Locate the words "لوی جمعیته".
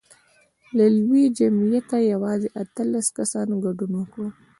0.97-1.97